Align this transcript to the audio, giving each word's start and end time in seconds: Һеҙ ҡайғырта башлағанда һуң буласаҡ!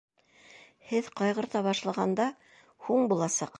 Һеҙ 0.93 1.09
ҡайғырта 1.19 1.63
башлағанда 1.69 2.29
һуң 2.89 3.09
буласаҡ! 3.15 3.49